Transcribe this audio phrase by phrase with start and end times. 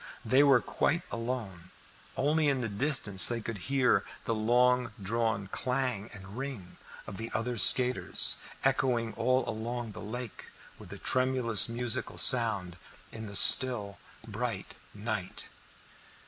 [0.25, 1.69] They were quite alone,
[2.17, 7.31] only in the distance they could hear the long drawn clang and ring of the
[7.35, 10.47] other skaters, echoing all along the lake
[10.79, 12.77] with a tremulous musical sound
[13.11, 15.49] in the still bright night.